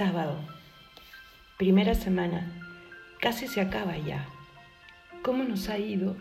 Sábado, 0.00 0.38
primera 1.58 1.94
semana, 1.94 2.50
casi 3.20 3.46
se 3.46 3.60
acaba 3.60 3.98
ya. 3.98 4.26
¿Cómo 5.22 5.44
nos 5.44 5.68
ha 5.68 5.76
ido? 5.76 6.16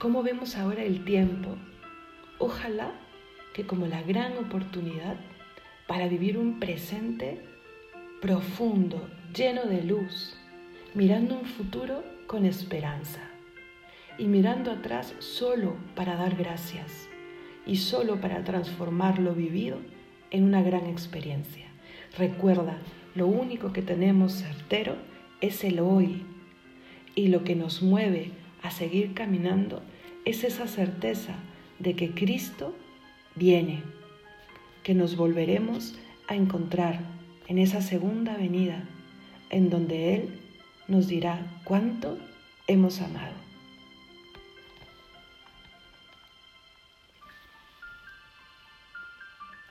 ¿Cómo 0.00 0.24
vemos 0.24 0.56
ahora 0.56 0.82
el 0.82 1.04
tiempo? 1.04 1.54
Ojalá 2.40 2.90
que 3.54 3.68
como 3.68 3.86
la 3.86 4.02
gran 4.02 4.36
oportunidad 4.36 5.14
para 5.86 6.08
vivir 6.08 6.38
un 6.38 6.58
presente 6.58 7.40
profundo, 8.20 9.08
lleno 9.32 9.62
de 9.66 9.84
luz, 9.84 10.36
mirando 10.92 11.38
un 11.38 11.44
futuro 11.44 12.02
con 12.26 12.46
esperanza 12.46 13.20
y 14.18 14.24
mirando 14.24 14.72
atrás 14.72 15.14
solo 15.20 15.76
para 15.94 16.16
dar 16.16 16.34
gracias 16.34 17.08
y 17.64 17.76
solo 17.76 18.20
para 18.20 18.42
transformar 18.42 19.20
lo 19.20 19.36
vivido 19.36 19.78
en 20.34 20.42
una 20.42 20.62
gran 20.62 20.86
experiencia. 20.86 21.64
Recuerda, 22.18 22.76
lo 23.14 23.28
único 23.28 23.72
que 23.72 23.82
tenemos 23.82 24.32
certero 24.32 24.96
es 25.40 25.62
el 25.62 25.78
hoy 25.78 26.24
y 27.14 27.28
lo 27.28 27.44
que 27.44 27.54
nos 27.54 27.82
mueve 27.82 28.32
a 28.60 28.72
seguir 28.72 29.14
caminando 29.14 29.80
es 30.24 30.42
esa 30.42 30.66
certeza 30.66 31.36
de 31.78 31.94
que 31.94 32.10
Cristo 32.10 32.74
viene, 33.36 33.84
que 34.82 34.94
nos 34.94 35.16
volveremos 35.16 35.94
a 36.26 36.34
encontrar 36.34 36.98
en 37.46 37.58
esa 37.58 37.80
segunda 37.80 38.36
venida 38.36 38.82
en 39.50 39.70
donde 39.70 40.16
Él 40.16 40.40
nos 40.88 41.06
dirá 41.06 41.46
cuánto 41.62 42.18
hemos 42.66 43.00
amado. 43.00 43.43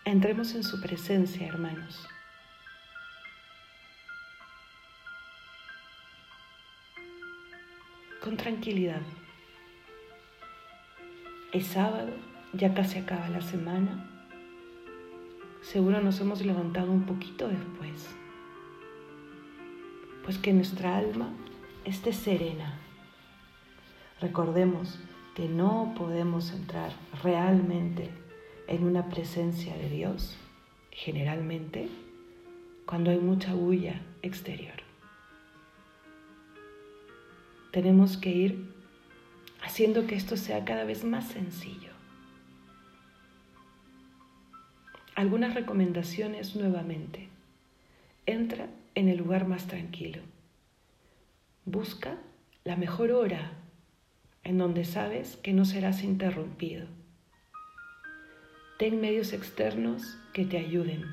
Entremos 0.05 0.53
en 0.53 0.65
su 0.65 0.81
presencia, 0.81 1.47
hermanos. 1.47 2.05
Con 8.21 8.35
tranquilidad. 8.35 9.01
Es 11.53 11.67
sábado, 11.67 12.11
ya 12.51 12.73
casi 12.73 12.99
acaba 12.99 13.29
la 13.29 13.39
semana. 13.39 14.09
Seguro 15.61 16.01
nos 16.01 16.19
hemos 16.19 16.41
levantado 16.45 16.91
un 16.91 17.05
poquito 17.05 17.47
después. 17.47 18.05
Pues 20.25 20.37
que 20.37 20.51
nuestra 20.51 20.97
alma 20.97 21.31
esté 21.85 22.11
serena. 22.11 22.77
Recordemos 24.19 24.99
que 25.33 25.47
no 25.47 25.93
podemos 25.97 26.51
entrar 26.51 26.91
realmente 27.23 28.22
en 28.67 28.83
una 28.83 29.09
presencia 29.09 29.75
de 29.75 29.89
Dios, 29.89 30.37
generalmente, 30.91 31.89
cuando 32.85 33.11
hay 33.11 33.17
mucha 33.17 33.53
bulla 33.53 34.01
exterior. 34.21 34.75
Tenemos 37.71 38.17
que 38.17 38.29
ir 38.29 38.73
haciendo 39.61 40.05
que 40.07 40.15
esto 40.15 40.37
sea 40.37 40.63
cada 40.63 40.83
vez 40.83 41.03
más 41.03 41.27
sencillo. 41.27 41.91
Algunas 45.15 45.53
recomendaciones 45.53 46.55
nuevamente. 46.55 47.29
Entra 48.25 48.69
en 48.95 49.09
el 49.09 49.17
lugar 49.17 49.47
más 49.47 49.67
tranquilo. 49.67 50.21
Busca 51.65 52.17
la 52.63 52.75
mejor 52.75 53.11
hora 53.11 53.51
en 54.43 54.57
donde 54.57 54.85
sabes 54.85 55.37
que 55.37 55.53
no 55.53 55.65
serás 55.65 56.03
interrumpido 56.03 56.87
ten 58.83 58.99
medios 58.99 59.31
externos 59.31 60.17
que 60.33 60.43
te 60.43 60.57
ayuden. 60.57 61.05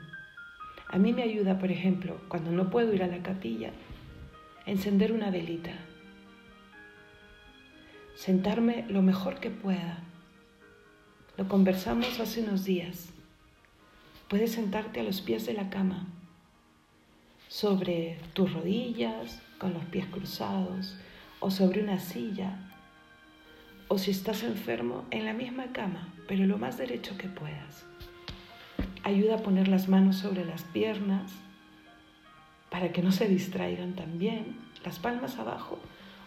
A 0.89 0.99
mí 0.99 1.13
me 1.13 1.23
ayuda, 1.23 1.61
por 1.61 1.71
ejemplo, 1.71 2.21
cuando 2.27 2.51
no 2.51 2.69
puedo 2.69 2.93
ir 2.93 3.05
a 3.05 3.07
la 3.07 3.23
capilla, 3.23 3.71
encender 4.67 5.13
una 5.13 5.31
velita, 5.31 5.71
sentarme 8.17 8.87
lo 8.89 9.03
mejor 9.03 9.39
que 9.39 9.51
pueda. 9.51 10.03
Lo 11.37 11.47
conversamos 11.47 12.19
hace 12.19 12.43
unos 12.43 12.65
días. 12.65 13.11
Puedes 14.27 14.51
sentarte 14.51 14.99
a 14.99 15.05
los 15.05 15.21
pies 15.21 15.47
de 15.47 15.53
la 15.53 15.71
cama, 15.71 16.09
sobre 17.47 18.19
tus 18.33 18.53
rodillas, 18.53 19.41
con 19.59 19.75
los 19.75 19.85
pies 19.85 20.07
cruzados, 20.07 20.99
o 21.39 21.53
sobre 21.53 21.85
una 21.85 22.01
silla 22.01 22.80
o 23.93 23.99
si 23.99 24.13
estás 24.13 24.45
enfermo, 24.45 25.05
en 25.11 25.25
la 25.25 25.33
misma 25.33 25.73
cama, 25.73 26.15
pero 26.29 26.47
lo 26.47 26.59
más 26.59 26.79
derecho 26.79 27.19
que 27.19 27.27
puedas. 27.27 27.85
Ayuda 29.03 29.35
a 29.35 29.43
poner 29.43 29.67
las 29.67 29.89
manos 29.89 30.15
sobre 30.15 30.45
las 30.45 30.63
piernas 30.63 31.33
para 32.71 32.93
que 32.93 33.03
no 33.03 33.11
se 33.11 33.27
distraigan 33.27 33.97
también, 33.97 34.57
las 34.85 35.01
palmas 35.01 35.41
abajo 35.41 35.81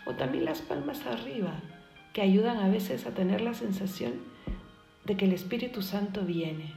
o 0.06 0.12
también 0.16 0.44
las 0.44 0.62
palmas 0.62 1.06
arriba, 1.06 1.54
que 2.12 2.22
ayudan 2.22 2.58
a 2.58 2.68
veces 2.68 3.08
a 3.08 3.12
tener 3.12 3.40
la 3.40 3.54
sensación 3.54 4.16
de 5.06 5.16
que 5.16 5.24
el 5.24 5.32
Espíritu 5.32 5.82
Santo 5.82 6.26
viene, 6.26 6.74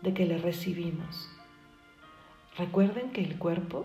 de 0.00 0.14
que 0.14 0.24
le 0.24 0.38
recibimos. 0.38 1.28
Recuerden 2.56 3.10
que 3.10 3.22
el 3.22 3.36
cuerpo 3.36 3.84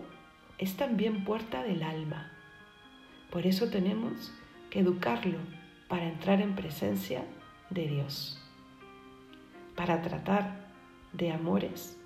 es 0.60 0.78
también 0.78 1.26
puerta 1.26 1.62
del 1.62 1.84
alma. 1.84 2.32
Por 3.32 3.46
eso 3.46 3.68
tenemos 3.68 4.32
que 4.70 4.80
educarlo 4.80 5.40
para 5.88 6.08
entrar 6.08 6.42
en 6.42 6.56
presencia 6.56 7.24
de 7.70 7.88
Dios, 7.88 8.40
para 9.76 10.02
tratar 10.02 10.66
de 11.14 11.32
amores 11.32 11.98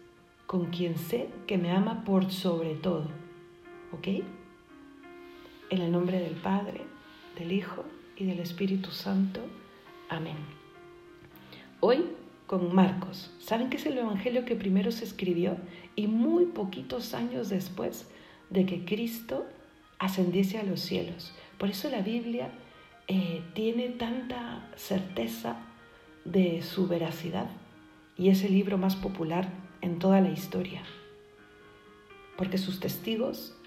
con 0.45 0.67
quien 0.71 0.97
sé 0.97 1.29
que 1.47 1.57
me 1.57 1.71
ama 1.71 2.03
por 2.03 2.31
sobre 2.31 2.75
todo. 2.75 3.07
¿Ok? 3.91 4.07
En 5.69 5.81
el 5.81 5.91
nombre 5.91 6.19
del 6.19 6.35
Padre, 6.35 6.81
del 7.37 7.51
Hijo 7.51 7.85
y 8.17 8.25
del 8.25 8.39
Espíritu 8.39 8.91
Santo. 8.91 9.41
Amén. 10.09 10.37
Hoy 11.79 12.05
con 12.47 12.73
Marcos. 12.73 13.31
¿Saben 13.39 13.69
que 13.69 13.77
es 13.77 13.85
el 13.85 13.99
Evangelio 13.99 14.43
que 14.43 14.55
primero 14.55 14.91
se 14.91 15.05
escribió 15.05 15.55
y 15.95 16.07
muy 16.07 16.45
poquitos 16.45 17.13
años 17.13 17.49
después 17.49 18.09
de 18.49 18.65
que 18.65 18.85
Cristo 18.85 19.45
ascendiese 19.99 20.57
a 20.57 20.63
los 20.63 20.79
cielos? 20.79 21.31
Por 21.59 21.69
eso 21.69 21.91
la 21.91 22.01
Biblia 22.01 22.49
eh, 23.11 23.41
tiene 23.55 23.89
tanta 23.89 24.69
certeza 24.75 25.57
de 26.25 26.61
su 26.61 26.87
veracidad 26.87 27.49
y 28.15 28.29
es 28.29 28.43
el 28.43 28.53
libro 28.53 28.77
más 28.77 28.95
popular 28.95 29.49
en 29.81 29.97
toda 29.97 30.21
la 30.21 30.29
historia, 30.29 30.83
porque 32.37 32.59
sus 32.59 32.79
testigos 32.79 33.57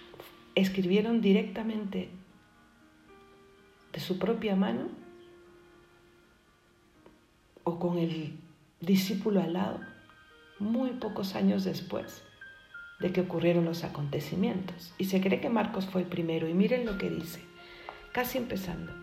escribieron 0.54 1.20
directamente 1.20 2.08
de 3.92 3.98
su 3.98 4.20
propia 4.20 4.54
mano 4.54 4.88
o 7.64 7.80
con 7.80 7.98
el 7.98 8.38
discípulo 8.80 9.42
al 9.42 9.54
lado, 9.54 9.80
muy 10.60 10.90
pocos 10.90 11.34
años 11.34 11.64
después 11.64 12.22
de 13.00 13.12
que 13.12 13.22
ocurrieron 13.22 13.64
los 13.64 13.82
acontecimientos. 13.82 14.94
Y 14.98 15.06
se 15.06 15.20
cree 15.20 15.40
que 15.40 15.50
Marcos 15.50 15.86
fue 15.86 16.02
el 16.02 16.06
primero. 16.06 16.48
Y 16.48 16.54
miren 16.54 16.86
lo 16.86 16.98
que 16.98 17.10
dice, 17.10 17.42
casi 18.12 18.38
empezando. 18.38 19.01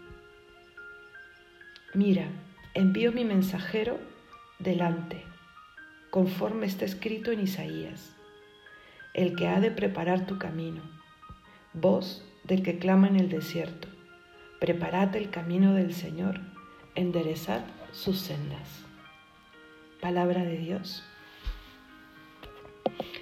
Mira, 1.95 2.27
envío 2.75 3.11
mi 3.11 3.25
mensajero 3.25 3.99
delante, 4.59 5.23
conforme 6.11 6.67
está 6.67 6.85
escrito 6.85 7.31
en 7.31 7.39
Isaías, 7.39 8.15
el 9.15 9.35
que 9.35 9.47
ha 9.47 9.59
de 9.59 9.71
preparar 9.71 10.27
tu 10.27 10.37
camino, 10.37 10.83
voz 11.73 12.23
del 12.43 12.61
que 12.61 12.77
clama 12.77 13.07
en 13.07 13.15
el 13.15 13.27
desierto, 13.27 13.87
preparad 14.59 15.15
el 15.15 15.31
camino 15.31 15.73
del 15.73 15.95
Señor, 15.95 16.41
enderezad 16.93 17.63
sus 17.91 18.19
sendas. 18.19 18.85
Palabra 19.99 20.43
de 20.43 20.59
Dios. 20.59 21.03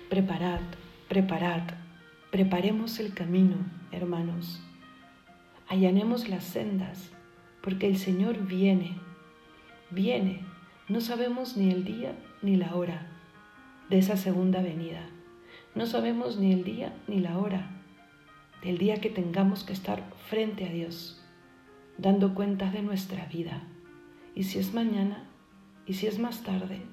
Preparad, 0.09 0.59
preparad, 1.07 1.61
preparemos 2.31 2.99
el 2.99 3.13
camino, 3.13 3.55
hermanos. 3.93 4.61
Allanemos 5.69 6.27
las 6.27 6.43
sendas 6.43 7.11
porque 7.67 7.85
el 7.85 7.97
Señor 7.97 8.47
viene, 8.47 8.95
viene. 9.89 10.39
No 10.87 11.01
sabemos 11.01 11.57
ni 11.57 11.69
el 11.69 11.83
día 11.83 12.17
ni 12.41 12.55
la 12.55 12.73
hora 12.73 13.11
de 13.89 13.97
esa 13.97 14.15
segunda 14.15 14.61
venida. 14.61 15.09
No 15.75 15.85
sabemos 15.85 16.37
ni 16.37 16.53
el 16.53 16.63
día 16.63 16.95
ni 17.09 17.19
la 17.19 17.37
hora 17.37 17.69
del 18.63 18.77
día 18.77 19.01
que 19.01 19.09
tengamos 19.09 19.65
que 19.65 19.73
estar 19.73 20.01
frente 20.29 20.63
a 20.65 20.71
Dios, 20.71 21.21
dando 21.97 22.35
cuentas 22.35 22.71
de 22.71 22.83
nuestra 22.83 23.25
vida. 23.25 23.67
Y 24.33 24.43
si 24.43 24.59
es 24.59 24.73
mañana, 24.73 25.27
y 25.85 25.95
si 25.95 26.07
es 26.07 26.19
más 26.19 26.43
tarde, 26.43 26.83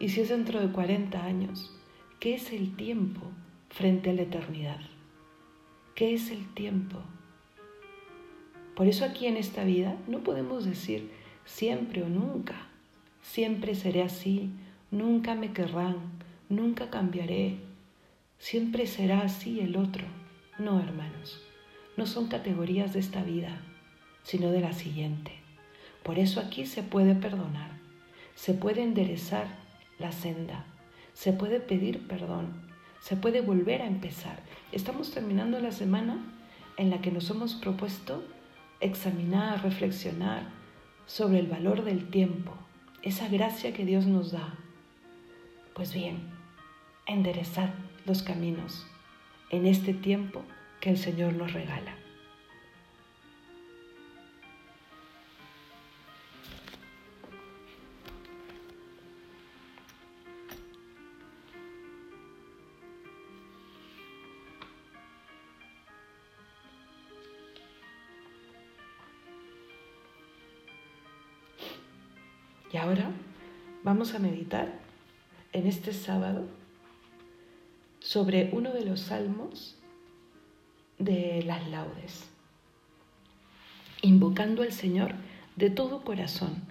y 0.00 0.08
si 0.08 0.22
es 0.22 0.30
dentro 0.30 0.58
de 0.58 0.72
40 0.72 1.22
años, 1.22 1.70
¿qué 2.18 2.36
es 2.36 2.50
el 2.54 2.76
tiempo 2.76 3.30
frente 3.68 4.08
a 4.08 4.14
la 4.14 4.22
eternidad? 4.22 4.80
¿Qué 5.94 6.14
es 6.14 6.30
el 6.30 6.48
tiempo? 6.54 6.98
Por 8.78 8.86
eso 8.86 9.04
aquí 9.04 9.26
en 9.26 9.36
esta 9.36 9.64
vida 9.64 9.96
no 10.06 10.20
podemos 10.20 10.64
decir 10.64 11.10
siempre 11.44 12.04
o 12.04 12.08
nunca, 12.08 12.68
siempre 13.22 13.74
seré 13.74 14.04
así, 14.04 14.52
nunca 14.92 15.34
me 15.34 15.52
querrán, 15.52 15.96
nunca 16.48 16.88
cambiaré, 16.88 17.56
siempre 18.38 18.86
será 18.86 19.22
así 19.22 19.58
el 19.58 19.76
otro. 19.76 20.04
No, 20.60 20.78
hermanos, 20.78 21.42
no 21.96 22.06
son 22.06 22.28
categorías 22.28 22.92
de 22.92 23.00
esta 23.00 23.24
vida, 23.24 23.60
sino 24.22 24.52
de 24.52 24.60
la 24.60 24.72
siguiente. 24.72 25.32
Por 26.04 26.20
eso 26.20 26.38
aquí 26.38 26.64
se 26.64 26.84
puede 26.84 27.16
perdonar, 27.16 27.72
se 28.36 28.54
puede 28.54 28.84
enderezar 28.84 29.48
la 29.98 30.12
senda, 30.12 30.66
se 31.14 31.32
puede 31.32 31.58
pedir 31.58 32.06
perdón, 32.06 32.52
se 33.00 33.16
puede 33.16 33.40
volver 33.40 33.82
a 33.82 33.88
empezar. 33.88 34.38
Estamos 34.70 35.10
terminando 35.10 35.58
la 35.58 35.72
semana 35.72 36.24
en 36.76 36.90
la 36.90 37.00
que 37.00 37.10
nos 37.10 37.28
hemos 37.28 37.54
propuesto 37.54 38.22
examinar, 38.80 39.62
reflexionar 39.62 40.48
sobre 41.06 41.38
el 41.38 41.46
valor 41.46 41.84
del 41.84 42.08
tiempo, 42.10 42.54
esa 43.02 43.28
gracia 43.28 43.72
que 43.72 43.84
Dios 43.84 44.06
nos 44.06 44.32
da. 44.32 44.54
Pues 45.74 45.92
bien, 45.92 46.18
enderezad 47.06 47.70
los 48.06 48.22
caminos 48.22 48.86
en 49.50 49.66
este 49.66 49.94
tiempo 49.94 50.42
que 50.80 50.90
el 50.90 50.98
Señor 50.98 51.32
nos 51.34 51.52
regala. 51.52 51.94
Y 72.72 72.76
ahora 72.76 73.10
vamos 73.82 74.14
a 74.14 74.18
meditar 74.18 74.78
en 75.52 75.66
este 75.66 75.92
sábado 75.92 76.46
sobre 78.00 78.50
uno 78.52 78.72
de 78.72 78.84
los 78.84 79.00
salmos 79.00 79.78
de 80.98 81.42
las 81.46 81.66
laudes, 81.68 82.28
invocando 84.02 84.62
al 84.62 84.72
Señor 84.72 85.14
de 85.56 85.70
todo 85.70 86.04
corazón, 86.04 86.62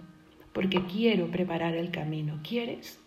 porque 0.52 0.84
quiero 0.86 1.30
preparar 1.30 1.74
el 1.74 1.90
camino. 1.90 2.40
¿Quieres? 2.46 3.00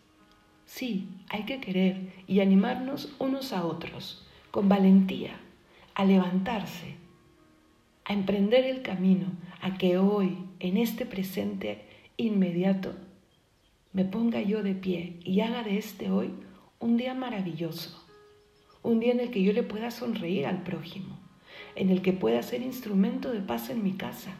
Sí, 0.65 1.07
hay 1.29 1.43
que 1.43 1.61
querer 1.61 2.13
y 2.27 2.39
animarnos 2.39 3.13
unos 3.19 3.53
a 3.53 3.65
otros, 3.65 4.27
con 4.51 4.67
valentía, 4.67 5.39
a 5.95 6.05
levantarse, 6.05 6.95
a 8.05 8.13
emprender 8.13 8.65
el 8.65 8.81
camino, 8.81 9.27
a 9.61 9.77
que 9.77 9.97
hoy, 9.97 10.37
en 10.59 10.77
este 10.77 11.05
presente, 11.05 11.85
inmediato 12.21 12.93
me 13.93 14.05
ponga 14.05 14.41
yo 14.41 14.63
de 14.63 14.75
pie 14.75 15.19
y 15.23 15.41
haga 15.41 15.63
de 15.63 15.77
este 15.77 16.11
hoy 16.11 16.31
un 16.79 16.97
día 16.97 17.13
maravilloso, 17.13 17.99
un 18.83 18.99
día 18.99 19.11
en 19.11 19.19
el 19.19 19.31
que 19.31 19.43
yo 19.43 19.53
le 19.53 19.63
pueda 19.63 19.91
sonreír 19.91 20.45
al 20.45 20.63
prójimo, 20.63 21.19
en 21.75 21.89
el 21.89 22.01
que 22.01 22.13
pueda 22.13 22.41
ser 22.43 22.61
instrumento 22.61 23.31
de 23.31 23.41
paz 23.41 23.69
en 23.69 23.83
mi 23.83 23.93
casa, 23.93 24.31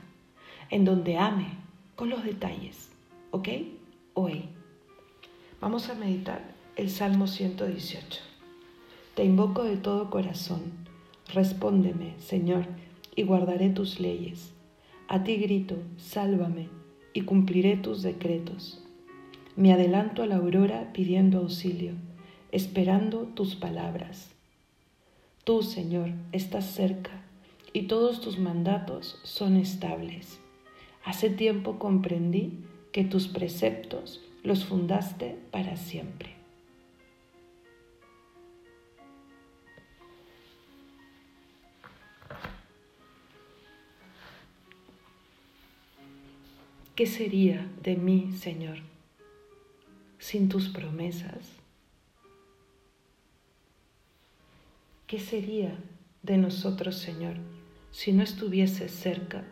en 0.70 0.86
donde 0.86 1.18
ame 1.18 1.48
con 1.96 2.10
los 2.10 2.24
detalles, 2.24 2.92
¿ok? 3.32 3.50
Hoy. 4.14 4.46
Vamos 5.60 5.90
a 5.90 5.96
meditar 5.96 6.56
el 6.76 6.90
Salmo 6.90 7.28
118. 7.28 8.22
Te 9.16 9.26
invoco 9.26 9.64
de 9.64 9.78
todo 9.78 10.10
corazón, 10.10 10.62
respóndeme, 11.34 12.14
Señor, 12.20 12.66
y 13.16 13.24
guardaré 13.24 13.70
tus 13.70 14.00
leyes. 14.00 14.54
A 15.08 15.24
ti 15.24 15.36
grito, 15.36 15.76
sálvame 15.98 16.81
y 17.14 17.22
cumpliré 17.22 17.78
tus 17.78 18.02
decretos. 18.02 18.84
Me 19.56 19.74
adelanto 19.74 20.24
a 20.24 20.28
la 20.28 20.38
aurora 20.38 20.92
pidiendo 20.94 21.40
auxilio, 21.40 21.94
esperando 22.52 23.24
tus 23.24 23.56
palabras. 23.56 24.30
Tú, 25.44 25.64
Señor, 25.64 26.10
estás 26.32 26.66
cerca 26.66 27.24
y 27.74 27.84
todos 27.84 28.22
tus 28.22 28.40
mandatos 28.40 29.20
son 29.24 29.58
estables. 29.58 30.40
Hace 31.04 31.30
tiempo 31.30 31.80
comprendí 31.80 32.60
que 32.92 33.04
tus 33.04 33.28
preceptos 33.28 34.22
los 34.44 34.66
fundaste 34.66 35.38
para 35.52 35.78
siempre. 35.78 36.41
¿Qué 46.94 47.08
sería 47.08 47.72
de 47.82 47.96
mí, 47.96 48.34
Señor, 48.34 48.80
sin 50.20 50.50
tus 50.50 50.68
promesas? 50.68 51.50
¿Qué 55.08 55.18
sería 55.18 55.82
de 56.22 56.38
nosotros, 56.38 56.98
Señor, 56.98 57.38
si 57.92 58.12
no 58.12 58.24
estuvieses 58.24 58.92
cerca? 58.92 59.46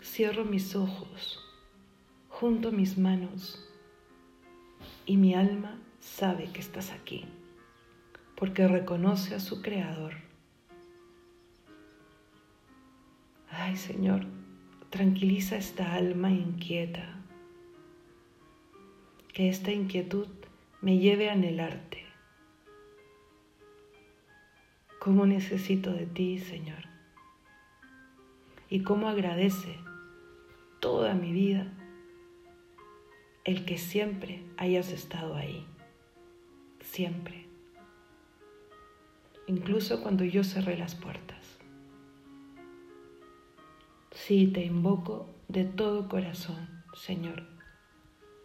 Cierro 0.00 0.44
mis 0.44 0.76
ojos, 0.76 1.40
junto 2.28 2.70
mis 2.70 2.96
manos 2.96 3.68
y 5.04 5.16
mi 5.16 5.34
alma 5.34 5.80
sabe 5.98 6.52
que 6.52 6.60
estás 6.60 6.92
aquí, 6.92 7.24
porque 8.36 8.68
reconoce 8.68 9.34
a 9.34 9.40
su 9.40 9.62
Creador. 9.62 10.14
Ay, 13.50 13.76
Señor, 13.76 14.37
Tranquiliza 14.90 15.56
esta 15.56 15.94
alma 15.94 16.30
inquieta. 16.30 17.04
Que 19.34 19.50
esta 19.50 19.70
inquietud 19.70 20.28
me 20.80 20.98
lleve 20.98 21.28
a 21.28 21.34
anhelarte. 21.34 22.06
Cómo 24.98 25.26
necesito 25.26 25.92
de 25.92 26.06
ti, 26.06 26.38
Señor. 26.38 26.84
Y 28.70 28.82
cómo 28.82 29.08
agradece 29.08 29.76
toda 30.80 31.14
mi 31.14 31.32
vida 31.32 31.70
el 33.44 33.64
que 33.64 33.78
siempre 33.78 34.42
hayas 34.56 34.90
estado 34.90 35.34
ahí. 35.34 35.66
Siempre. 36.80 37.46
Incluso 39.46 40.02
cuando 40.02 40.24
yo 40.24 40.44
cerré 40.44 40.78
las 40.78 40.94
puertas. 40.94 41.37
Sí, 44.28 44.46
te 44.46 44.62
invoco 44.62 45.26
de 45.48 45.64
todo 45.64 46.06
corazón, 46.06 46.68
Señor, 46.92 47.44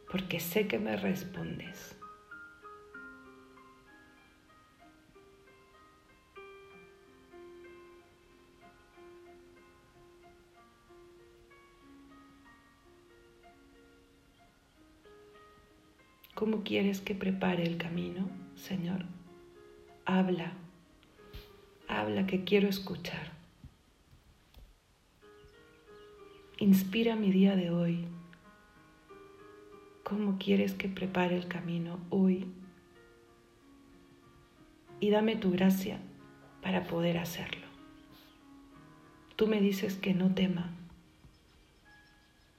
porque 0.10 0.40
sé 0.40 0.66
que 0.66 0.80
me 0.80 0.96
respondes. 0.96 1.98
¿Cómo 16.34 16.64
quieres 16.64 17.02
que 17.02 17.14
prepare 17.14 17.64
el 17.64 17.76
camino, 17.76 18.30
Señor? 18.56 19.04
Habla, 20.06 20.54
habla 21.90 22.26
que 22.26 22.46
quiero 22.46 22.70
escuchar. 22.70 23.43
Inspira 26.64 27.18
mi 27.18 27.30
día 27.30 27.58
de 27.58 27.72
hoy. 27.72 28.06
¿Cómo 30.06 30.38
quieres 30.38 30.72
que 30.72 30.88
prepare 30.88 31.36
el 31.36 31.50
camino 31.50 32.00
hoy? 32.10 32.48
Y 35.02 35.10
dame 35.10 35.36
tu 35.36 35.52
gracia 35.52 36.00
para 36.62 36.86
poder 36.86 37.18
hacerlo. 37.18 37.68
Tú 39.36 39.48
me 39.48 39.60
dices 39.60 39.96
que 39.96 40.14
no 40.14 40.34
tema. 40.34 40.74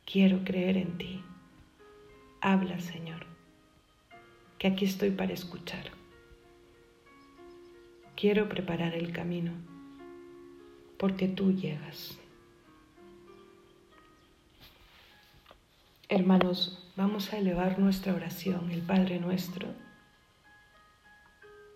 Quiero 0.05 0.45
creer 0.45 0.77
en 0.77 0.99
ti. 0.99 1.23
Habla, 2.43 2.81
Señor, 2.81 3.25
que 4.59 4.67
aquí 4.67 4.85
estoy 4.85 5.13
para 5.13 5.33
escuchar. 5.33 5.93
Quiero 8.17 8.51
preparar 8.51 8.93
el 8.95 9.13
camino 9.13 9.53
porque 10.99 11.27
tú 11.27 11.53
llegas. 11.53 12.19
Hermanos, 16.17 16.79
vamos 16.95 17.33
a 17.33 17.39
elevar 17.39 17.81
nuestra 17.81 18.15
oración, 18.15 18.71
el 18.71 18.83
Padre 18.83 19.19
nuestro, 19.19 19.67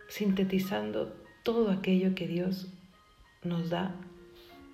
sintetizando 0.07 1.13
todo 1.43 1.73
aquello 1.73 2.15
que 2.15 2.29
Dios 2.29 2.69
nos 3.43 3.69
da, 3.69 3.97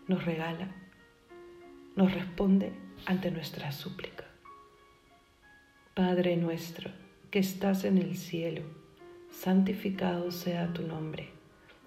nos 0.06 0.26
regala, 0.26 0.68
nos 1.96 2.12
responde 2.12 2.74
ante 3.06 3.30
nuestra 3.30 3.72
súplica. 3.72 4.26
Padre 5.94 6.36
nuestro, 6.36 6.90
que 7.30 7.38
estás 7.38 7.84
en 7.84 7.96
el 7.96 8.18
cielo, 8.18 8.64
santificado 9.30 10.30
sea 10.30 10.74
tu 10.74 10.82
nombre, 10.82 11.30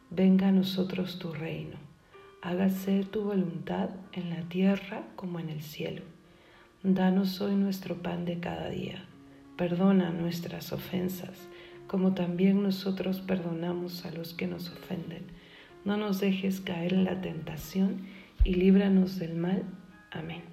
venga 0.09 0.47
a 0.47 0.51
nosotros 0.51 1.19
tu 1.19 1.31
reino, 1.31 1.77
hágase 2.41 3.03
tu 3.03 3.21
voluntad 3.21 3.91
en 4.13 4.31
la 4.31 4.41
tierra 4.49 5.03
como 5.15 5.39
en 5.39 5.51
el 5.51 5.61
cielo. 5.61 6.16
Danos 6.89 7.41
hoy 7.41 7.57
nuestro 7.57 8.01
pan 8.01 8.23
de 8.23 8.39
cada 8.39 8.69
día. 8.69 9.03
perdona 9.57 10.09
nuestras 10.11 10.71
ofensas, 10.71 11.49
como 11.85 12.13
también 12.13 12.63
nosotros 12.63 13.19
perdonamos 13.19 14.05
a 14.05 14.11
los 14.11 14.33
que 14.33 14.47
nos 14.47 14.71
ofenden. 14.71 15.23
No 15.83 15.97
nos 15.97 16.21
dejes 16.21 16.61
caer 16.61 16.93
en 16.93 17.03
la 17.03 17.19
tentación 17.19 18.07
y 18.45 18.53
líbranos 18.53 19.19
del 19.19 19.35
mal. 19.35 19.63
Amén. 20.11 20.43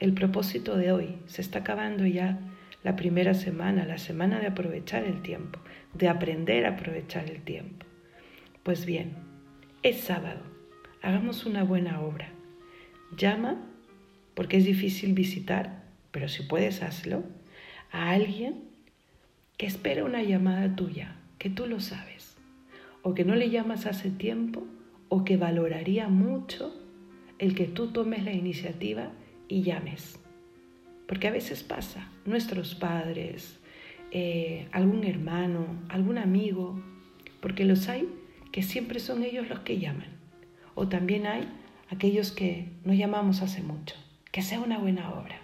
El 0.00 0.14
propósito 0.14 0.76
de 0.76 0.90
hoy 0.90 1.18
se 1.26 1.42
está 1.42 1.60
acabando 1.60 2.04
ya 2.04 2.40
la 2.82 2.96
primera 2.96 3.34
semana, 3.34 3.84
la 3.84 3.98
semana 3.98 4.40
de 4.40 4.48
aprovechar 4.48 5.04
el 5.04 5.22
tiempo, 5.22 5.60
de 5.94 6.08
aprender 6.08 6.66
a 6.66 6.70
aprovechar 6.70 7.30
el 7.30 7.42
tiempo. 7.42 7.86
Pues 8.64 8.84
bien, 8.84 9.12
es 9.84 10.00
sábado, 10.00 10.40
hagamos 11.02 11.46
una 11.46 11.62
buena 11.62 12.00
obra. 12.00 12.32
Llama, 13.16 13.67
porque 14.38 14.58
es 14.58 14.64
difícil 14.64 15.14
visitar, 15.14 15.82
pero 16.12 16.28
si 16.28 16.44
puedes 16.44 16.84
hazlo, 16.84 17.24
a 17.90 18.12
alguien 18.12 18.62
que 19.56 19.66
espera 19.66 20.04
una 20.04 20.22
llamada 20.22 20.76
tuya, 20.76 21.16
que 21.40 21.50
tú 21.50 21.66
lo 21.66 21.80
sabes, 21.80 22.36
o 23.02 23.14
que 23.14 23.24
no 23.24 23.34
le 23.34 23.50
llamas 23.50 23.86
hace 23.86 24.12
tiempo, 24.12 24.64
o 25.08 25.24
que 25.24 25.36
valoraría 25.36 26.06
mucho 26.06 26.72
el 27.40 27.56
que 27.56 27.64
tú 27.64 27.88
tomes 27.88 28.22
la 28.22 28.32
iniciativa 28.32 29.10
y 29.48 29.62
llames. 29.62 30.20
Porque 31.08 31.26
a 31.26 31.32
veces 31.32 31.64
pasa, 31.64 32.08
nuestros 32.24 32.76
padres, 32.76 33.58
eh, 34.12 34.68
algún 34.70 35.02
hermano, 35.02 35.66
algún 35.88 36.16
amigo, 36.16 36.80
porque 37.40 37.64
los 37.64 37.88
hay 37.88 38.08
que 38.52 38.62
siempre 38.62 39.00
son 39.00 39.24
ellos 39.24 39.48
los 39.48 39.58
que 39.58 39.80
llaman. 39.80 40.10
O 40.76 40.86
también 40.86 41.26
hay 41.26 41.48
aquellos 41.90 42.30
que 42.30 42.68
no 42.84 42.94
llamamos 42.94 43.42
hace 43.42 43.64
mucho. 43.64 43.96
Que 44.30 44.42
sea 44.42 44.60
una 44.60 44.78
buena 44.78 45.10
obra. 45.12 45.40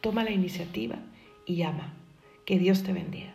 Toma 0.00 0.24
la 0.24 0.30
iniciativa 0.30 0.96
y 1.44 1.56
llama. 1.56 1.94
Que 2.44 2.58
Dios 2.58 2.82
te 2.82 2.92
bendiga. 2.92 3.34